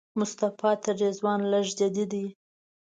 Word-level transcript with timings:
مصطفی 0.19 0.73
تر 0.83 0.93
رضوان 1.03 1.39
لږ 1.51 1.65
جدي 1.79 2.05
دی. 2.11 2.25